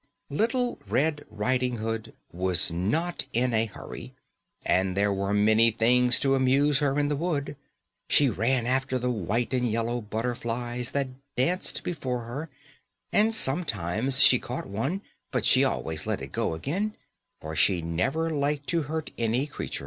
[0.35, 4.15] _Little Red Riding Hood was not in a hurry,
[4.65, 7.55] and there were many things to amuse her in the wood.
[8.09, 12.49] She ran after the white and yellow butterflies that danced before her,
[13.13, 16.95] and sometimes she caught one, but she always let it go again,
[17.39, 19.79] for she never liked to hurt any creature.